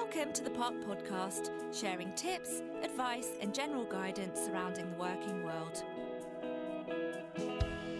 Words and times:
Welcome 0.00 0.32
to 0.32 0.42
the 0.42 0.50
Park 0.50 0.74
Podcast, 0.84 1.50
sharing 1.72 2.12
tips, 2.14 2.62
advice, 2.82 3.28
and 3.40 3.54
general 3.54 3.84
guidance 3.84 4.40
surrounding 4.40 4.90
the 4.90 4.96
working 4.96 5.44
world. 5.44 5.84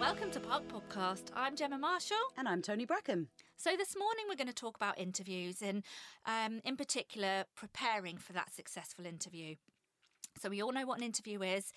Welcome 0.00 0.32
to 0.32 0.40
Park 0.40 0.64
Podcast. 0.66 1.26
I'm 1.36 1.54
Gemma 1.54 1.78
Marshall. 1.78 2.16
And 2.36 2.48
I'm 2.48 2.62
Tony 2.62 2.84
Brackham. 2.84 3.28
So, 3.56 3.76
this 3.76 3.96
morning 3.96 4.24
we're 4.28 4.34
going 4.34 4.48
to 4.48 4.52
talk 4.52 4.76
about 4.76 4.98
interviews 4.98 5.62
and, 5.62 5.84
um, 6.26 6.60
in 6.64 6.76
particular, 6.76 7.44
preparing 7.54 8.18
for 8.18 8.32
that 8.32 8.52
successful 8.52 9.06
interview. 9.06 9.54
So, 10.42 10.48
we 10.48 10.60
all 10.60 10.72
know 10.72 10.86
what 10.86 10.98
an 10.98 11.04
interview 11.04 11.42
is. 11.42 11.72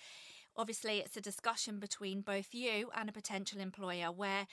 Obviously, 0.56 0.98
it's 0.98 1.16
a 1.16 1.22
discussion 1.22 1.78
between 1.78 2.22
both 2.22 2.52
you 2.52 2.90
and 2.96 3.08
a 3.08 3.12
potential 3.12 3.60
employer 3.60 4.10
where 4.10 4.48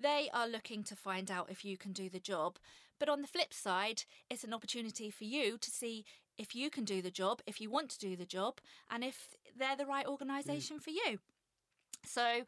they 0.00 0.30
are 0.32 0.46
looking 0.46 0.84
to 0.84 0.94
find 0.94 1.28
out 1.28 1.50
if 1.50 1.64
you 1.64 1.76
can 1.76 1.92
do 1.92 2.08
the 2.08 2.20
job. 2.20 2.58
But 2.98 3.08
on 3.08 3.22
the 3.22 3.28
flip 3.28 3.52
side, 3.52 4.04
it's 4.30 4.44
an 4.44 4.54
opportunity 4.54 5.10
for 5.10 5.24
you 5.24 5.58
to 5.58 5.70
see 5.70 6.04
if 6.36 6.54
you 6.54 6.70
can 6.70 6.84
do 6.84 7.02
the 7.02 7.10
job, 7.10 7.40
if 7.46 7.60
you 7.60 7.70
want 7.70 7.90
to 7.90 7.98
do 7.98 8.16
the 8.16 8.24
job, 8.24 8.60
and 8.90 9.02
if 9.02 9.36
they're 9.56 9.76
the 9.76 9.86
right 9.86 10.06
organisation 10.06 10.78
mm. 10.78 10.82
for 10.82 10.90
you. 10.90 11.18
So, 12.04 12.44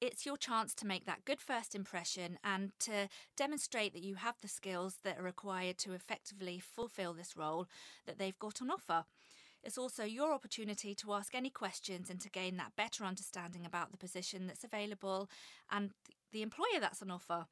it's 0.00 0.24
your 0.24 0.38
chance 0.38 0.74
to 0.74 0.86
make 0.86 1.04
that 1.04 1.24
good 1.26 1.40
first 1.40 1.74
impression 1.74 2.38
and 2.42 2.72
to 2.80 3.08
demonstrate 3.36 3.92
that 3.92 4.02
you 4.02 4.14
have 4.14 4.36
the 4.40 4.48
skills 4.48 4.98
that 5.04 5.18
are 5.18 5.22
required 5.22 5.76
to 5.78 5.92
effectively 5.92 6.58
fulfill 6.58 7.12
this 7.12 7.36
role 7.36 7.66
that 8.06 8.18
they've 8.18 8.38
got 8.38 8.62
on 8.62 8.70
offer. 8.70 9.04
It's 9.62 9.76
also 9.76 10.04
your 10.04 10.32
opportunity 10.32 10.94
to 10.94 11.12
ask 11.12 11.34
any 11.34 11.50
questions 11.50 12.08
and 12.08 12.18
to 12.20 12.30
gain 12.30 12.56
that 12.56 12.76
better 12.76 13.04
understanding 13.04 13.66
about 13.66 13.90
the 13.90 13.98
position 13.98 14.46
that's 14.46 14.64
available 14.64 15.28
and 15.70 15.90
the 16.32 16.42
employer 16.42 16.80
that's 16.80 17.02
on 17.02 17.10
offer 17.10 17.46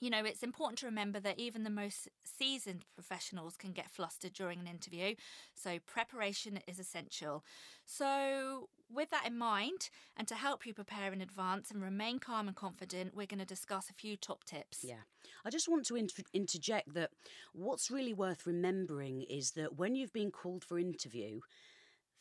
you 0.00 0.10
know, 0.10 0.24
it's 0.24 0.42
important 0.42 0.78
to 0.80 0.86
remember 0.86 1.20
that 1.20 1.38
even 1.38 1.62
the 1.62 1.70
most 1.70 2.08
seasoned 2.24 2.84
professionals 2.94 3.56
can 3.56 3.72
get 3.72 3.90
flustered 3.90 4.32
during 4.32 4.60
an 4.60 4.66
interview. 4.66 5.14
So, 5.54 5.78
preparation 5.86 6.58
is 6.66 6.78
essential. 6.78 7.44
So, 7.84 8.68
with 8.92 9.10
that 9.10 9.26
in 9.26 9.38
mind, 9.38 9.90
and 10.16 10.26
to 10.28 10.34
help 10.34 10.66
you 10.66 10.74
prepare 10.74 11.12
in 11.12 11.20
advance 11.20 11.70
and 11.70 11.82
remain 11.82 12.18
calm 12.18 12.48
and 12.48 12.56
confident, 12.56 13.14
we're 13.14 13.26
going 13.26 13.38
to 13.38 13.44
discuss 13.44 13.90
a 13.90 13.94
few 13.94 14.16
top 14.16 14.44
tips. 14.44 14.84
Yeah. 14.86 15.02
I 15.44 15.50
just 15.50 15.68
want 15.68 15.86
to 15.86 15.96
inter- 15.96 16.22
interject 16.32 16.94
that 16.94 17.10
what's 17.52 17.90
really 17.90 18.14
worth 18.14 18.46
remembering 18.46 19.22
is 19.22 19.52
that 19.52 19.76
when 19.76 19.94
you've 19.94 20.12
been 20.12 20.30
called 20.30 20.64
for 20.64 20.78
interview, 20.78 21.40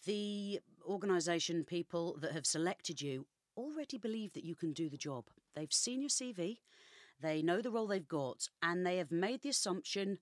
the 0.05 0.59
organisation 0.85 1.63
people 1.63 2.17
that 2.19 2.33
have 2.33 2.45
selected 2.45 3.01
you 3.01 3.25
already 3.55 3.97
believe 3.97 4.33
that 4.33 4.43
you 4.43 4.55
can 4.55 4.73
do 4.73 4.89
the 4.89 4.97
job. 4.97 5.25
They've 5.55 5.71
seen 5.71 6.01
your 6.01 6.09
CV, 6.09 6.57
they 7.21 7.41
know 7.41 7.61
the 7.61 7.71
role 7.71 7.87
they've 7.87 8.07
got, 8.07 8.47
and 8.61 8.85
they 8.85 8.97
have 8.97 9.11
made 9.11 9.41
the 9.41 9.49
assumption 9.49 10.19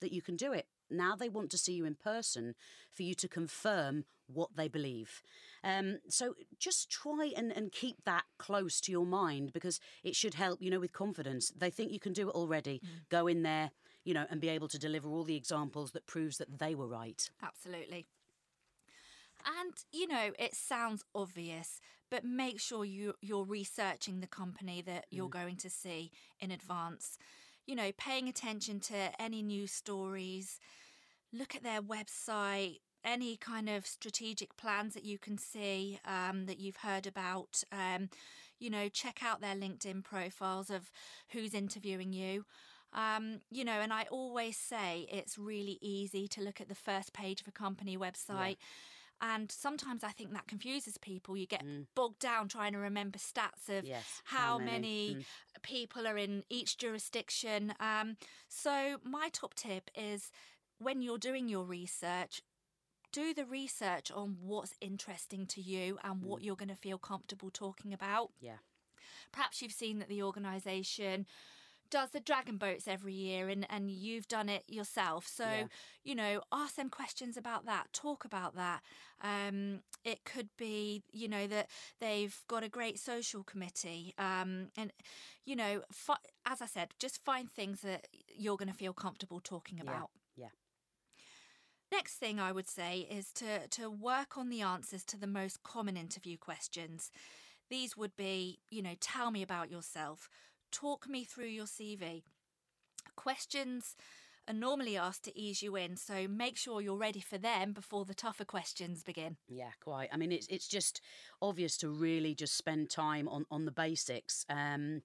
that 0.00 0.12
you 0.12 0.22
can 0.22 0.36
do 0.36 0.52
it. 0.52 0.66
Now 0.90 1.16
they 1.16 1.28
want 1.28 1.50
to 1.50 1.58
see 1.58 1.74
you 1.74 1.84
in 1.84 1.94
person 1.94 2.54
for 2.90 3.02
you 3.02 3.14
to 3.14 3.28
confirm 3.28 4.04
what 4.26 4.56
they 4.56 4.68
believe. 4.68 5.22
Um, 5.64 5.98
so 6.08 6.34
just 6.58 6.90
try 6.90 7.32
and, 7.36 7.50
and 7.52 7.72
keep 7.72 8.04
that 8.04 8.24
close 8.38 8.80
to 8.82 8.92
your 8.92 9.06
mind 9.06 9.52
because 9.52 9.80
it 10.04 10.14
should 10.14 10.34
help, 10.34 10.62
you 10.62 10.70
know, 10.70 10.80
with 10.80 10.92
confidence. 10.92 11.52
They 11.56 11.70
think 11.70 11.92
you 11.92 12.00
can 12.00 12.12
do 12.12 12.28
it 12.28 12.34
already. 12.34 12.80
Mm. 12.84 13.08
Go 13.10 13.26
in 13.26 13.42
there, 13.42 13.70
you 14.04 14.14
know, 14.14 14.26
and 14.30 14.40
be 14.40 14.48
able 14.48 14.68
to 14.68 14.78
deliver 14.78 15.08
all 15.08 15.24
the 15.24 15.36
examples 15.36 15.92
that 15.92 16.06
proves 16.06 16.38
that 16.38 16.58
they 16.58 16.74
were 16.74 16.86
right. 16.86 17.28
Absolutely. 17.42 18.06
And 19.46 19.72
you 19.92 20.06
know, 20.06 20.30
it 20.38 20.54
sounds 20.54 21.04
obvious, 21.14 21.80
but 22.10 22.24
make 22.24 22.60
sure 22.60 22.84
you 22.84 23.14
you're 23.20 23.44
researching 23.44 24.20
the 24.20 24.26
company 24.26 24.82
that 24.82 25.06
you're 25.10 25.28
mm. 25.28 25.42
going 25.42 25.56
to 25.56 25.70
see 25.70 26.10
in 26.40 26.50
advance. 26.50 27.18
You 27.66 27.76
know, 27.76 27.90
paying 27.98 28.28
attention 28.28 28.80
to 28.80 29.20
any 29.20 29.42
news 29.42 29.72
stories, 29.72 30.58
look 31.32 31.54
at 31.54 31.62
their 31.62 31.82
website, 31.82 32.78
any 33.04 33.36
kind 33.36 33.68
of 33.68 33.86
strategic 33.86 34.56
plans 34.56 34.94
that 34.94 35.04
you 35.04 35.18
can 35.18 35.38
see 35.38 35.98
um, 36.04 36.46
that 36.46 36.58
you've 36.58 36.78
heard 36.78 37.06
about. 37.06 37.62
Um, 37.70 38.08
you 38.58 38.70
know, 38.70 38.88
check 38.88 39.22
out 39.22 39.40
their 39.40 39.54
LinkedIn 39.54 40.02
profiles 40.02 40.70
of 40.70 40.90
who's 41.30 41.54
interviewing 41.54 42.12
you. 42.12 42.44
Um, 42.92 43.40
you 43.50 43.64
know, 43.64 43.80
and 43.80 43.92
I 43.92 44.06
always 44.10 44.56
say 44.56 45.06
it's 45.12 45.38
really 45.38 45.78
easy 45.80 46.26
to 46.28 46.42
look 46.42 46.60
at 46.60 46.68
the 46.68 46.74
first 46.74 47.12
page 47.12 47.40
of 47.40 47.48
a 47.48 47.52
company 47.52 47.96
website. 47.96 48.56
Yeah 48.58 48.66
and 49.20 49.50
sometimes 49.50 50.04
I 50.04 50.10
think 50.10 50.32
that 50.32 50.46
confuses 50.46 50.98
people. 50.98 51.36
You 51.36 51.46
get 51.46 51.64
mm. 51.64 51.86
bogged 51.94 52.20
down 52.20 52.48
trying 52.48 52.72
to 52.72 52.78
remember 52.78 53.18
stats 53.18 53.68
of 53.68 53.84
yes, 53.84 54.22
how, 54.24 54.38
how 54.38 54.58
many, 54.58 54.70
many 54.70 55.14
mm. 55.14 55.62
people 55.62 56.06
are 56.06 56.16
in 56.16 56.44
each 56.48 56.78
jurisdiction. 56.78 57.74
Um, 57.80 58.16
so, 58.48 58.98
my 59.04 59.28
top 59.32 59.54
tip 59.54 59.90
is 59.96 60.30
when 60.78 61.02
you're 61.02 61.18
doing 61.18 61.48
your 61.48 61.64
research, 61.64 62.42
do 63.12 63.34
the 63.34 63.44
research 63.44 64.12
on 64.12 64.36
what's 64.40 64.74
interesting 64.80 65.46
to 65.46 65.60
you 65.60 65.98
and 66.04 66.22
what 66.22 66.40
mm. 66.40 66.44
you're 66.44 66.56
going 66.56 66.68
to 66.68 66.76
feel 66.76 66.98
comfortable 66.98 67.50
talking 67.50 67.92
about. 67.92 68.30
Yeah. 68.40 68.58
Perhaps 69.32 69.62
you've 69.62 69.72
seen 69.72 69.98
that 69.98 70.08
the 70.08 70.22
organisation 70.22 71.26
does 71.90 72.10
the 72.10 72.20
dragon 72.20 72.56
boats 72.56 72.86
every 72.86 73.12
year 73.12 73.48
and, 73.48 73.66
and 73.70 73.90
you've 73.90 74.28
done 74.28 74.48
it 74.48 74.64
yourself. 74.68 75.26
So, 75.26 75.44
yeah. 75.44 75.64
you 76.04 76.14
know, 76.14 76.42
ask 76.52 76.76
them 76.76 76.90
questions 76.90 77.36
about 77.36 77.66
that, 77.66 77.92
talk 77.92 78.24
about 78.24 78.54
that. 78.56 78.82
Um, 79.22 79.80
it 80.04 80.24
could 80.24 80.48
be, 80.56 81.02
you 81.12 81.28
know, 81.28 81.46
that 81.46 81.68
they've 82.00 82.36
got 82.48 82.62
a 82.62 82.68
great 82.68 82.98
social 82.98 83.42
committee. 83.42 84.14
Um, 84.18 84.68
and, 84.76 84.92
you 85.44 85.56
know, 85.56 85.82
fi- 85.92 86.16
as 86.46 86.62
I 86.62 86.66
said, 86.66 86.88
just 86.98 87.24
find 87.24 87.50
things 87.50 87.80
that 87.80 88.08
you're 88.36 88.56
going 88.56 88.70
to 88.70 88.74
feel 88.74 88.92
comfortable 88.92 89.40
talking 89.40 89.80
about. 89.80 90.10
Yeah. 90.36 90.44
yeah. 90.44 90.48
Next 91.90 92.14
thing 92.14 92.38
I 92.38 92.52
would 92.52 92.68
say 92.68 93.06
is 93.10 93.32
to, 93.34 93.66
to 93.68 93.90
work 93.90 94.36
on 94.36 94.50
the 94.50 94.60
answers 94.60 95.04
to 95.06 95.18
the 95.18 95.26
most 95.26 95.62
common 95.62 95.96
interview 95.96 96.36
questions. 96.36 97.10
These 97.70 97.96
would 97.96 98.16
be, 98.16 98.60
you 98.70 98.82
know, 98.82 98.94
tell 99.00 99.30
me 99.30 99.42
about 99.42 99.70
yourself 99.70 100.28
talk 100.70 101.08
me 101.08 101.24
through 101.24 101.46
your 101.46 101.66
CV. 101.66 102.22
Questions 103.16 103.96
are 104.48 104.54
normally 104.54 104.96
asked 104.96 105.24
to 105.24 105.38
ease 105.38 105.62
you 105.62 105.76
in, 105.76 105.96
so 105.96 106.26
make 106.26 106.56
sure 106.56 106.80
you're 106.80 106.96
ready 106.96 107.20
for 107.20 107.36
them 107.36 107.72
before 107.72 108.04
the 108.04 108.14
tougher 108.14 108.44
questions 108.44 109.02
begin. 109.02 109.36
Yeah, 109.48 109.70
quite. 109.80 110.08
I 110.12 110.16
mean, 110.16 110.32
it's 110.32 110.46
it's 110.48 110.68
just 110.68 111.00
obvious 111.42 111.76
to 111.78 111.90
really 111.90 112.34
just 112.34 112.56
spend 112.56 112.90
time 112.90 113.28
on 113.28 113.44
on 113.50 113.66
the 113.66 113.72
basics, 113.72 114.46
um, 114.48 115.02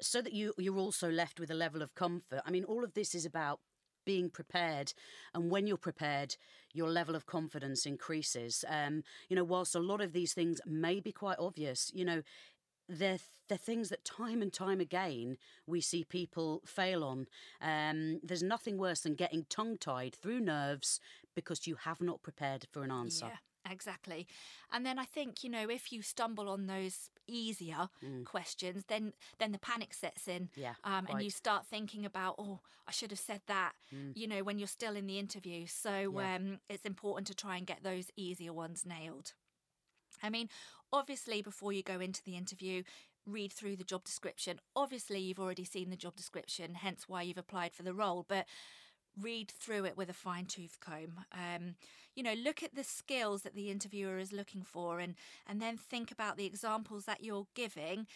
so 0.00 0.22
that 0.22 0.32
you 0.32 0.54
you're 0.58 0.78
also 0.78 1.10
left 1.10 1.40
with 1.40 1.50
a 1.50 1.54
level 1.54 1.82
of 1.82 1.94
comfort. 1.94 2.40
I 2.46 2.50
mean, 2.50 2.64
all 2.64 2.84
of 2.84 2.94
this 2.94 3.14
is 3.14 3.26
about 3.26 3.60
being 4.04 4.30
prepared 4.30 4.92
and 5.34 5.50
when 5.50 5.66
you're 5.66 5.76
prepared 5.76 6.36
your 6.72 6.90
level 6.90 7.14
of 7.14 7.26
confidence 7.26 7.86
increases 7.86 8.64
um, 8.68 9.02
you 9.28 9.36
know 9.36 9.44
whilst 9.44 9.74
a 9.74 9.80
lot 9.80 10.00
of 10.00 10.12
these 10.12 10.32
things 10.32 10.60
may 10.66 11.00
be 11.00 11.12
quite 11.12 11.38
obvious 11.38 11.90
you 11.94 12.04
know 12.04 12.22
they're, 12.88 13.18
they're 13.48 13.58
things 13.58 13.88
that 13.88 14.04
time 14.04 14.42
and 14.42 14.52
time 14.52 14.80
again 14.80 15.36
we 15.66 15.80
see 15.80 16.04
people 16.04 16.62
fail 16.66 17.04
on. 17.04 17.26
Um, 17.60 18.20
there's 18.22 18.42
nothing 18.42 18.78
worse 18.78 19.00
than 19.00 19.14
getting 19.14 19.46
tongue 19.48 19.78
tied 19.78 20.14
through 20.14 20.40
nerves 20.40 21.00
because 21.34 21.66
you 21.66 21.76
have 21.76 22.00
not 22.00 22.22
prepared 22.22 22.66
for 22.70 22.82
an 22.82 22.90
answer. 22.90 23.26
Yeah. 23.26 23.36
Exactly. 23.70 24.26
And 24.72 24.84
then 24.84 24.98
I 24.98 25.04
think, 25.04 25.42
you 25.42 25.50
know, 25.50 25.70
if 25.70 25.90
you 25.90 26.02
stumble 26.02 26.48
on 26.48 26.66
those 26.66 27.10
easier 27.26 27.88
mm. 28.04 28.24
questions, 28.24 28.84
then 28.88 29.14
then 29.38 29.52
the 29.52 29.58
panic 29.58 29.94
sets 29.94 30.28
in. 30.28 30.50
Yeah. 30.54 30.74
Um, 30.84 31.06
and 31.08 31.22
you 31.22 31.30
start 31.30 31.66
thinking 31.66 32.04
about, 32.04 32.34
oh, 32.38 32.60
I 32.86 32.92
should 32.92 33.10
have 33.10 33.18
said 33.18 33.40
that, 33.46 33.72
mm. 33.94 34.12
you 34.14 34.26
know, 34.26 34.42
when 34.42 34.58
you're 34.58 34.68
still 34.68 34.96
in 34.96 35.06
the 35.06 35.18
interview. 35.18 35.66
So 35.66 36.14
yeah. 36.18 36.36
um, 36.36 36.58
it's 36.68 36.84
important 36.84 37.26
to 37.28 37.34
try 37.34 37.56
and 37.56 37.66
get 37.66 37.82
those 37.82 38.10
easier 38.16 38.52
ones 38.52 38.84
nailed. 38.86 39.32
I 40.22 40.30
mean, 40.30 40.48
obviously, 40.94 41.42
before 41.42 41.72
you 41.72 41.82
go 41.82 41.98
into 41.98 42.22
the 42.22 42.36
interview, 42.36 42.84
read 43.26 43.52
through 43.52 43.76
the 43.76 43.84
job 43.84 44.04
description. 44.04 44.60
Obviously, 44.76 45.18
you've 45.18 45.40
already 45.40 45.64
seen 45.64 45.90
the 45.90 45.96
job 45.96 46.14
description, 46.14 46.74
hence 46.74 47.08
why 47.08 47.22
you've 47.22 47.36
applied 47.36 47.74
for 47.74 47.82
the 47.82 47.92
role, 47.92 48.24
but 48.28 48.46
read 49.20 49.50
through 49.50 49.84
it 49.84 49.96
with 49.96 50.08
a 50.08 50.14
fine 50.14 50.46
tooth 50.46 50.78
comb. 50.80 51.20
Um, 51.32 51.74
you 52.14 52.22
know, 52.22 52.34
look 52.34 52.62
at 52.62 52.76
the 52.76 52.84
skills 52.84 53.42
that 53.42 53.56
the 53.56 53.70
interviewer 53.70 54.18
is 54.18 54.32
looking 54.32 54.62
for 54.62 55.00
and, 55.00 55.14
and 55.48 55.60
then 55.60 55.76
think 55.76 56.12
about 56.12 56.36
the 56.36 56.46
examples 56.46 57.06
that 57.06 57.24
you're 57.24 57.48
giving. 57.54 58.06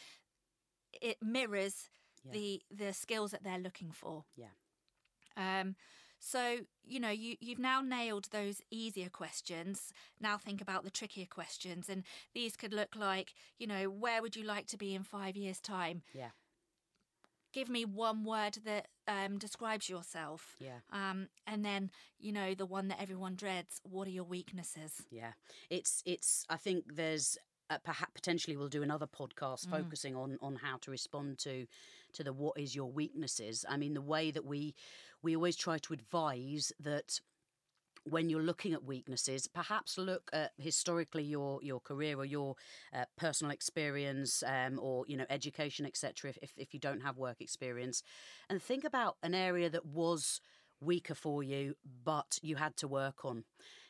It 1.02 1.18
mirrors 1.20 1.90
yeah. 2.24 2.32
the 2.32 2.62
the 2.70 2.92
skills 2.92 3.32
that 3.32 3.42
they're 3.42 3.58
looking 3.58 3.90
for. 3.90 4.24
Yeah. 4.36 4.46
Um, 5.36 5.76
so, 6.18 6.58
you 6.84 7.00
know, 7.00 7.10
you, 7.10 7.36
you've 7.40 7.58
now 7.58 7.80
nailed 7.80 8.28
those 8.30 8.60
easier 8.70 9.08
questions. 9.08 9.92
Now 10.20 10.36
think 10.36 10.60
about 10.60 10.84
the 10.84 10.90
trickier 10.90 11.26
questions. 11.26 11.88
And 11.88 12.04
these 12.34 12.56
could 12.56 12.72
look 12.72 12.96
like, 12.96 13.34
you 13.58 13.66
know, 13.66 13.84
where 13.84 14.22
would 14.22 14.36
you 14.36 14.44
like 14.44 14.66
to 14.68 14.76
be 14.76 14.94
in 14.94 15.02
five 15.02 15.36
years' 15.36 15.60
time? 15.60 16.02
Yeah. 16.12 16.30
Give 17.52 17.68
me 17.68 17.84
one 17.84 18.24
word 18.24 18.58
that 18.64 18.88
um, 19.06 19.38
describes 19.38 19.88
yourself. 19.88 20.54
Yeah. 20.58 20.80
Um, 20.92 21.28
and 21.46 21.64
then, 21.64 21.90
you 22.18 22.32
know, 22.32 22.54
the 22.54 22.66
one 22.66 22.88
that 22.88 23.00
everyone 23.00 23.36
dreads. 23.36 23.80
What 23.84 24.06
are 24.06 24.10
your 24.10 24.24
weaknesses? 24.24 25.02
Yeah. 25.10 25.32
It's, 25.70 26.02
it's, 26.04 26.44
I 26.50 26.56
think 26.56 26.94
there's 26.94 27.38
uh, 27.70 27.78
perhaps 27.84 28.12
potentially 28.14 28.56
we'll 28.56 28.68
do 28.68 28.82
another 28.82 29.06
podcast 29.06 29.66
mm. 29.66 29.70
focusing 29.70 30.16
on 30.16 30.38
on 30.40 30.56
how 30.56 30.78
to 30.78 30.90
respond 30.90 31.38
to 31.38 31.66
to 32.14 32.24
the 32.24 32.32
what 32.32 32.58
is 32.58 32.74
your 32.74 32.90
weaknesses. 32.90 33.64
I 33.68 33.76
mean, 33.76 33.94
the 33.94 34.00
way 34.02 34.30
that 34.30 34.44
we 34.44 34.74
we 35.22 35.34
always 35.34 35.56
try 35.56 35.78
to 35.78 35.92
advise 35.92 36.72
that 36.80 37.20
when 38.04 38.30
you're 38.30 38.42
looking 38.42 38.72
at 38.72 38.84
weaknesses, 38.84 39.46
perhaps 39.46 39.98
look 39.98 40.30
at 40.32 40.52
historically 40.58 41.24
your 41.24 41.60
your 41.62 41.80
career 41.80 42.18
or 42.18 42.24
your 42.24 42.54
uh, 42.94 43.04
personal 43.16 43.50
experience 43.50 44.42
um, 44.46 44.78
or 44.80 45.04
you 45.06 45.16
know 45.16 45.26
education, 45.30 45.86
etc. 45.86 46.32
If, 46.42 46.52
if 46.56 46.74
you 46.74 46.80
don't 46.80 47.02
have 47.02 47.16
work 47.16 47.40
experience, 47.40 48.02
and 48.48 48.62
think 48.62 48.84
about 48.84 49.16
an 49.22 49.34
area 49.34 49.68
that 49.70 49.86
was 49.86 50.40
weaker 50.80 51.14
for 51.14 51.42
you, 51.42 51.74
but 52.04 52.38
you 52.42 52.56
had 52.56 52.76
to 52.76 52.88
work 52.88 53.24
on 53.24 53.44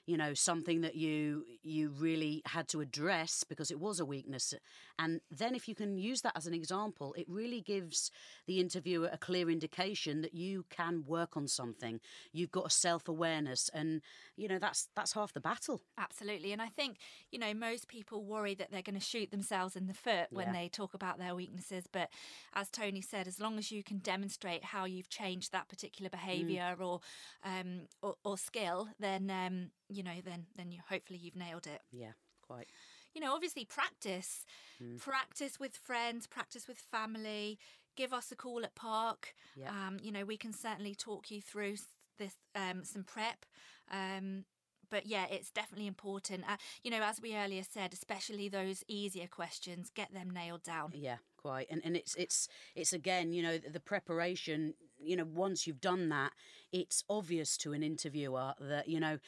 you 0.08 0.16
know 0.16 0.32
something 0.32 0.80
that 0.80 0.96
you 0.96 1.44
you 1.62 1.90
really 1.90 2.40
had 2.46 2.66
to 2.68 2.80
address 2.80 3.44
because 3.44 3.70
it 3.70 3.78
was 3.78 4.00
a 4.00 4.06
weakness. 4.06 4.54
And 4.98 5.20
then 5.30 5.54
if 5.54 5.68
you 5.68 5.74
can 5.74 5.98
use 5.98 6.22
that 6.22 6.32
as 6.34 6.46
an 6.46 6.54
example 6.54 7.14
it 7.18 7.26
really 7.28 7.60
gives 7.60 8.10
the 8.46 8.58
interviewer 8.58 9.10
a 9.12 9.18
clear 9.18 9.50
indication 9.50 10.22
that 10.22 10.34
you 10.34 10.64
can 10.70 11.04
work 11.06 11.36
on 11.36 11.46
something. 11.46 12.00
You've 12.32 12.50
got 12.50 12.66
a 12.66 12.70
self-awareness 12.70 13.68
and 13.74 14.00
you 14.34 14.48
know 14.48 14.58
that's 14.58 14.88
that's 14.96 15.12
half 15.12 15.34
the 15.34 15.40
battle. 15.40 15.82
Absolutely. 15.98 16.52
And 16.52 16.62
i 16.62 16.68
think 16.68 16.96
you 17.30 17.38
know 17.38 17.52
most 17.52 17.86
people 17.86 18.24
worry 18.24 18.54
that 18.54 18.70
they're 18.70 18.82
going 18.90 18.98
to 18.98 19.04
shoot 19.04 19.30
themselves 19.30 19.76
in 19.76 19.88
the 19.88 19.94
foot 19.94 20.28
when 20.30 20.46
yeah. 20.46 20.52
they 20.54 20.68
talk 20.68 20.94
about 20.94 21.18
their 21.18 21.34
weaknesses. 21.34 21.84
But 21.92 22.08
as 22.54 22.70
tony 22.70 23.02
said 23.02 23.28
as 23.28 23.38
long 23.38 23.58
as 23.58 23.70
you 23.70 23.82
can 23.82 23.98
demonstrate 23.98 24.64
how 24.64 24.86
you've 24.86 25.10
changed 25.10 25.52
that 25.52 25.68
particular 25.68 26.08
behavior 26.08 26.76
mm. 26.78 26.86
or, 26.86 27.00
um, 27.44 27.80
or, 28.00 28.14
or 28.24 28.38
skill 28.38 28.88
then 28.98 29.30
um, 29.30 29.70
you 29.88 30.02
know, 30.02 30.20
then 30.24 30.46
then 30.56 30.70
you 30.70 30.80
hopefully 30.88 31.18
you've 31.18 31.36
nailed 31.36 31.66
it. 31.66 31.80
Yeah, 31.92 32.12
quite. 32.46 32.68
You 33.14 33.20
know, 33.20 33.34
obviously 33.34 33.64
practice, 33.64 34.44
mm. 34.82 34.98
practice 34.98 35.58
with 35.58 35.74
friends, 35.74 36.26
practice 36.26 36.68
with 36.68 36.78
family. 36.78 37.58
Give 37.96 38.12
us 38.12 38.30
a 38.30 38.36
call 38.36 38.64
at 38.64 38.74
Park. 38.74 39.34
Yeah. 39.56 39.70
Um, 39.70 39.98
you 40.00 40.12
know, 40.12 40.24
we 40.24 40.36
can 40.36 40.52
certainly 40.52 40.94
talk 40.94 41.30
you 41.30 41.40
through 41.40 41.76
this 42.18 42.34
um, 42.54 42.84
some 42.84 43.04
prep. 43.04 43.44
Um, 43.90 44.44
but 44.90 45.06
yeah, 45.06 45.26
it's 45.30 45.50
definitely 45.50 45.86
important. 45.86 46.44
Uh, 46.48 46.56
you 46.82 46.90
know, 46.90 47.02
as 47.02 47.20
we 47.20 47.36
earlier 47.36 47.62
said, 47.62 47.92
especially 47.92 48.48
those 48.48 48.84
easier 48.88 49.26
questions, 49.26 49.90
get 49.94 50.12
them 50.12 50.30
nailed 50.30 50.62
down. 50.62 50.92
Yeah, 50.94 51.16
quite. 51.36 51.66
And 51.70 51.82
and 51.84 51.96
it's 51.96 52.14
it's 52.14 52.48
it's 52.74 52.92
again, 52.92 53.32
you 53.32 53.42
know, 53.42 53.58
the, 53.58 53.70
the 53.70 53.80
preparation. 53.80 54.74
You 55.00 55.16
know, 55.16 55.24
once 55.24 55.66
you've 55.66 55.80
done 55.80 56.08
that, 56.08 56.32
it's 56.72 57.04
obvious 57.08 57.56
to 57.58 57.72
an 57.72 57.82
interviewer 57.82 58.54
that 58.60 58.88
you 58.88 59.00
know 59.00 59.18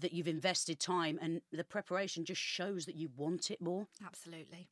that 0.00 0.12
you've 0.12 0.28
invested 0.28 0.80
time 0.80 1.18
and 1.20 1.40
the 1.52 1.64
preparation 1.64 2.24
just 2.24 2.40
shows 2.40 2.86
that 2.86 2.96
you 2.96 3.08
want 3.16 3.50
it 3.50 3.60
more. 3.60 3.86
Absolutely. 4.04 4.68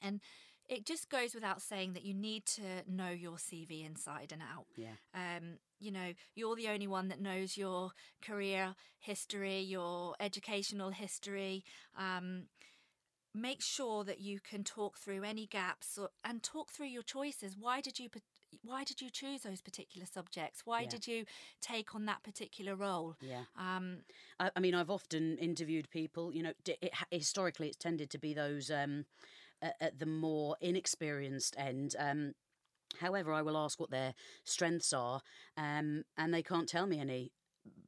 And 0.00 0.20
it 0.68 0.86
just 0.86 1.10
goes 1.10 1.34
without 1.34 1.60
saying 1.60 1.92
that 1.92 2.04
you 2.04 2.14
need 2.14 2.46
to 2.46 2.62
know 2.88 3.10
your 3.10 3.36
CV 3.36 3.84
inside 3.84 4.32
and 4.32 4.42
out. 4.42 4.66
Yeah. 4.76 4.96
Um, 5.14 5.58
you 5.80 5.90
know, 5.90 6.12
you're 6.34 6.56
the 6.56 6.68
only 6.68 6.86
one 6.86 7.08
that 7.08 7.20
knows 7.20 7.56
your 7.56 7.90
career 8.24 8.74
history, 8.98 9.60
your 9.60 10.14
educational 10.20 10.90
history. 10.90 11.64
Um, 11.98 12.44
make 13.34 13.62
sure 13.62 14.04
that 14.04 14.20
you 14.20 14.40
can 14.40 14.62
talk 14.62 14.98
through 14.98 15.24
any 15.24 15.46
gaps 15.46 15.98
or, 15.98 16.10
and 16.24 16.42
talk 16.42 16.70
through 16.70 16.86
your 16.86 17.02
choices. 17.02 17.56
Why 17.58 17.80
did 17.80 17.98
you 17.98 18.08
why 18.62 18.84
did 18.84 19.00
you 19.00 19.10
choose 19.10 19.42
those 19.42 19.60
particular 19.60 20.06
subjects? 20.06 20.62
Why 20.64 20.82
yeah. 20.82 20.88
did 20.88 21.06
you 21.06 21.24
take 21.60 21.94
on 21.94 22.06
that 22.06 22.22
particular 22.22 22.76
role? 22.76 23.16
Yeah. 23.20 23.42
Um, 23.58 23.98
I, 24.38 24.50
I, 24.54 24.60
mean, 24.60 24.74
I've 24.74 24.90
often 24.90 25.38
interviewed 25.38 25.90
people. 25.90 26.32
You 26.32 26.44
know, 26.44 26.52
it, 26.66 26.92
historically, 27.10 27.68
it's 27.68 27.76
tended 27.76 28.10
to 28.10 28.18
be 28.18 28.34
those 28.34 28.70
um, 28.70 29.06
at, 29.60 29.76
at, 29.80 29.98
the 29.98 30.06
more 30.06 30.56
inexperienced 30.60 31.56
end. 31.58 31.96
Um, 31.98 32.34
however, 33.00 33.32
I 33.32 33.42
will 33.42 33.56
ask 33.56 33.80
what 33.80 33.90
their 33.90 34.14
strengths 34.44 34.92
are, 34.92 35.22
um, 35.56 36.04
and 36.16 36.32
they 36.32 36.42
can't 36.42 36.68
tell 36.68 36.86
me 36.86 37.00
any. 37.00 37.32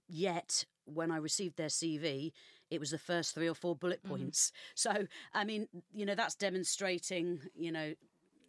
Yet, 0.08 0.64
when 0.86 1.10
I 1.10 1.16
received 1.16 1.56
their 1.56 1.68
CV, 1.68 2.32
it 2.70 2.80
was 2.80 2.90
the 2.90 2.98
first 2.98 3.34
three 3.34 3.48
or 3.48 3.54
four 3.54 3.76
bullet 3.76 4.00
mm-hmm. 4.02 4.16
points. 4.16 4.50
Mm-hmm. 4.50 4.54
So, 4.74 5.06
I 5.32 5.44
mean, 5.44 5.68
you 5.94 6.04
know, 6.04 6.14
that's 6.14 6.34
demonstrating, 6.34 7.40
you 7.54 7.72
know, 7.72 7.94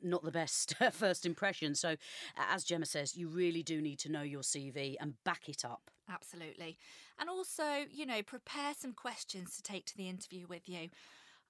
not 0.06 0.24
the 0.24 0.32
best 0.32 0.76
first 0.92 1.26
impression. 1.26 1.76
So, 1.76 1.96
as 2.38 2.64
Gemma 2.64 2.86
says, 2.86 3.16
you 3.16 3.28
really 3.28 3.64
do 3.64 3.82
need 3.82 4.00
to 4.00 4.12
know 4.12 4.22
your 4.22 4.42
CV 4.42 4.96
and 5.00 5.16
back 5.24 5.50
it 5.50 5.66
up. 5.66 5.90
Absolutely. 6.10 6.78
And 7.20 7.30
also, 7.30 7.86
you 7.92 8.06
know, 8.06 8.22
prepare 8.22 8.74
some 8.78 8.94
questions 8.94 9.56
to 9.56 9.64
take 9.64 9.86
to 9.88 9.98
the 9.98 10.08
interview 10.08 10.46
with 10.48 10.70
you. 10.70 10.90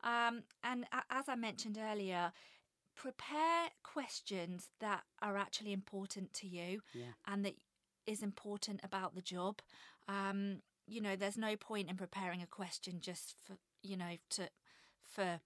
Um, 0.03 0.43
and 0.63 0.85
as 1.09 1.27
I 1.27 1.35
mentioned 1.35 1.77
earlier, 1.77 2.31
prepare 2.95 3.69
questions 3.83 4.69
that 4.79 5.03
are 5.21 5.37
actually 5.37 5.73
important 5.73 6.33
to 6.33 6.47
you 6.47 6.81
yeah. 6.93 7.13
and 7.27 7.45
that 7.45 7.55
is 8.07 8.21
important 8.21 8.79
about 8.83 9.15
the 9.15 9.21
job. 9.21 9.61
Um, 10.07 10.61
you 10.87 11.01
know, 11.01 11.15
there's 11.15 11.37
no 11.37 11.55
point 11.55 11.89
in 11.89 11.97
preparing 11.97 12.41
a 12.41 12.47
question 12.47 12.99
just 13.01 13.35
for, 13.43 13.57
you 13.81 13.97
know, 13.97 14.17
to 14.31 14.49
for 15.03 15.39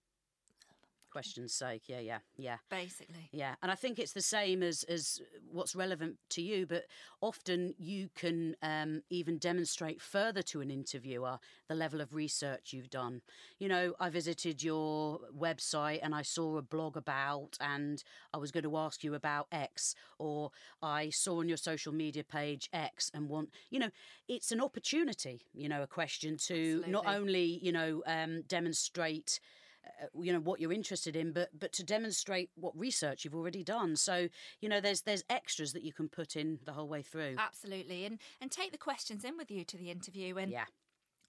question's 1.10 1.54
sake. 1.54 1.84
Yeah, 1.88 2.00
yeah, 2.00 2.20
yeah. 2.38 2.58
Basically. 2.70 3.30
Yeah, 3.32 3.56
and 3.62 3.72
I 3.72 3.76
think 3.76 4.00
it's 4.00 4.14
the 4.14 4.22
same 4.22 4.64
as 4.64 4.84
as 4.84 5.22
what's 5.52 5.76
relevant 5.76 6.18
to 6.32 6.42
you, 6.42 6.66
but 6.66 6.86
often 7.22 7.74
you 7.78 8.10
can 8.16 8.56
um, 8.62 9.02
even 9.10 9.38
demonstrate 9.38 10.02
further 10.02 10.42
to 10.44 10.62
an 10.62 10.72
interviewer 10.72 11.40
the 11.68 11.76
level 11.76 12.02
of 12.02 12.14
research 12.14 12.74
you've 12.74 12.90
done. 12.90 13.22
You 13.60 13.68
know, 13.70 13.94
I 14.00 14.10
visited 14.10 14.64
your 14.64 15.20
website 15.38 16.00
and 16.02 16.16
I 16.16 16.22
saw 16.22 16.58
a 16.58 16.62
blog 16.62 16.98
about, 16.98 17.58
and 17.60 18.04
I 18.34 18.38
was 18.38 18.52
going 18.52 18.64
to 18.64 18.78
ask 18.78 19.04
you 19.04 19.14
about 19.16 19.48
X, 19.52 19.96
or 20.18 20.52
I 20.82 21.10
saw 21.10 21.40
on 21.40 21.48
your 21.48 21.58
social 21.58 21.94
media 21.94 22.24
page 22.24 22.70
X, 22.74 23.12
and 23.14 23.30
want 23.30 23.50
you 23.70 23.80
know, 23.80 23.90
it's 24.28 24.52
an 24.52 24.62
opportunity. 24.62 25.42
You 25.54 25.70
know, 25.70 25.84
a 25.84 25.88
question 25.88 26.38
to 26.48 26.54
Absolutely. 26.54 26.92
not 26.92 27.06
only 27.08 27.60
you 27.62 27.72
know 27.72 28.04
um, 28.06 28.44
demonstrate 28.48 29.40
uh, 29.86 30.06
you 30.22 30.34
know 30.34 30.40
what 30.40 30.60
you're 30.60 30.74
interested 30.74 31.16
in 31.16 31.32
but 31.32 31.50
but 31.58 31.72
to 31.74 31.84
demonstrate 31.84 32.50
what 32.56 32.78
research 32.78 33.24
you've 33.24 33.36
already 33.36 33.64
done 33.64 33.96
so 33.96 34.28
you 34.62 34.70
know 34.70 34.80
there's 34.82 35.02
there's 35.02 35.24
extras 35.30 35.74
that 35.74 35.84
you 35.84 35.94
can 35.94 36.08
put 36.08 36.36
in 36.36 36.60
the 36.66 36.74
whole 36.74 36.88
way 36.88 37.02
through 37.02 37.36
absolutely 37.38 38.06
and 38.06 38.20
and 38.42 38.52
take 38.52 38.72
the 38.72 38.78
questions 38.78 39.24
in 39.24 39.38
with 39.38 39.50
you 39.50 39.64
to 39.64 39.78
the 39.78 39.90
interview 39.90 40.38
and 40.38 40.52
yeah 40.52 40.66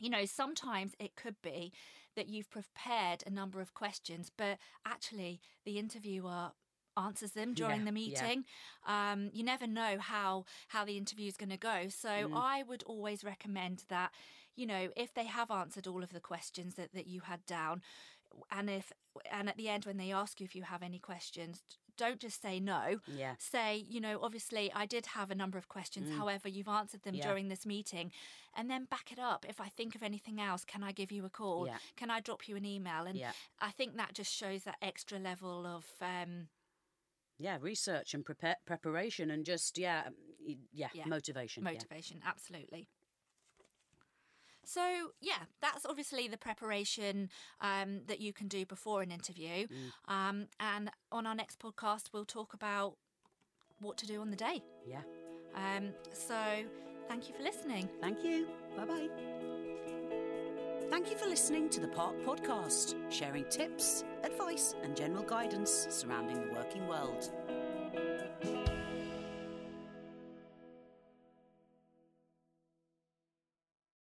you 0.01 0.11
know, 0.11 0.25
sometimes 0.25 0.95
it 0.99 1.15
could 1.15 1.37
be 1.43 1.73
that 2.17 2.29
you've 2.29 2.51
prepared 2.51 3.23
a 3.27 3.31
number 3.31 3.61
of 3.61 3.75
questions, 3.75 4.31
but 4.37 4.59
actually 4.85 5.41
the 5.65 5.79
interviewer 5.79 6.53
answers 6.97 7.33
them 7.33 7.55
during 7.55 7.81
yeah, 7.81 7.85
the 7.85 7.93
meeting. 7.93 8.45
Yeah. 8.89 9.13
Um, 9.13 9.31
you 9.33 9.45
never 9.45 9.67
know 9.67 9.99
how 10.01 10.47
how 10.69 10.85
the 10.85 10.97
interview 10.97 11.29
is 11.29 11.37
going 11.37 11.51
to 11.51 11.57
go. 11.57 11.87
So 11.89 12.09
mm. 12.09 12.31
I 12.35 12.65
would 12.65 12.83
always 12.85 13.23
recommend 13.23 13.85
that, 13.89 14.11
you 14.57 14.67
know, 14.67 14.89
if 14.97 15.15
they 15.15 15.27
have 15.27 15.51
answered 15.51 15.87
all 15.87 16.03
of 16.03 16.13
the 16.13 16.21
questions 16.21 16.75
that, 16.75 16.93
that 16.95 17.07
you 17.07 17.21
had 17.21 17.45
down, 17.47 17.83
and 18.51 18.71
if 18.71 18.93
and 19.31 19.49
at 19.49 19.57
the 19.57 19.69
end 19.69 19.85
when 19.85 19.97
they 19.97 20.13
ask 20.13 20.41
you 20.41 20.45
if 20.45 20.55
you 20.55 20.63
have 20.63 20.83
any 20.83 20.99
questions 20.99 21.63
don't 21.97 22.21
just 22.21 22.41
say 22.41 22.59
no 22.59 23.01
yeah 23.07 23.35
say 23.39 23.85
you 23.89 24.01
know 24.01 24.19
obviously 24.23 24.73
i 24.75 24.87
did 24.87 25.05
have 25.07 25.31
a 25.31 25.35
number 25.35 25.59
of 25.59 25.69
questions 25.69 26.09
mm. 26.09 26.17
however 26.17 26.49
you've 26.49 26.69
answered 26.69 27.03
them 27.03 27.15
yeah. 27.15 27.27
during 27.27 27.49
this 27.49 27.67
meeting 27.67 28.11
and 28.57 28.71
then 28.71 28.85
back 28.85 29.13
it 29.13 29.19
up 29.19 29.45
if 29.49 29.61
i 29.61 29.69
think 29.69 29.95
of 29.95 30.03
anything 30.03 30.41
else 30.41 30.65
can 30.65 30.83
i 30.83 30.93
give 30.93 31.13
you 31.13 31.25
a 31.25 31.31
call 31.31 31.67
yeah. 31.67 31.77
can 31.97 32.11
i 32.11 32.21
drop 32.21 32.49
you 32.49 32.57
an 32.57 32.65
email 32.65 33.05
and 33.05 33.19
yeah. 33.19 33.33
i 33.61 33.71
think 33.71 33.97
that 33.97 34.15
just 34.15 34.33
shows 34.33 34.63
that 34.63 34.77
extra 34.81 35.19
level 35.19 35.67
of 35.67 35.85
um, 36.01 36.49
yeah 37.39 37.59
research 37.61 38.15
and 38.15 38.25
prepare, 38.25 38.57
preparation 38.67 39.31
and 39.31 39.45
just 39.45 39.77
yeah 39.77 40.05
yeah, 40.73 40.89
yeah. 40.95 41.05
motivation 41.07 41.63
motivation 41.63 42.21
absolutely 42.27 42.89
so, 44.73 45.11
yeah, 45.21 45.43
that's 45.61 45.85
obviously 45.85 46.29
the 46.29 46.37
preparation 46.37 47.29
um, 47.61 48.03
that 48.07 48.21
you 48.21 48.33
can 48.33 48.47
do 48.47 48.65
before 48.65 49.03
an 49.03 49.11
interview. 49.11 49.67
Mm. 49.67 50.15
Um, 50.15 50.47
and 50.61 50.91
on 51.11 51.27
our 51.27 51.35
next 51.35 51.59
podcast, 51.59 52.11
we'll 52.13 52.25
talk 52.25 52.55
about 52.55 52.95
what 53.81 53.97
to 53.99 54.07
do 54.07 54.21
on 54.21 54.31
the 54.31 54.37
day. 54.37 54.63
Yeah. 54.87 55.01
Um, 55.57 55.89
so, 56.13 56.37
thank 57.09 57.29
you 57.29 57.35
for 57.35 57.43
listening. 57.43 57.89
Thank 58.01 58.23
you. 58.23 58.47
Bye 58.77 58.85
bye. 58.85 59.09
Thank 60.89 61.11
you 61.11 61.17
for 61.17 61.27
listening 61.27 61.69
to 61.71 61.81
the 61.81 61.89
Park 61.89 62.15
Podcast, 62.25 62.95
sharing 63.11 63.47
tips, 63.47 64.05
advice, 64.23 64.77
and 64.85 64.97
general 64.97 65.25
guidance 65.25 65.89
surrounding 65.91 66.41
the 66.41 66.53
working 66.53 66.87
world. 66.87 67.33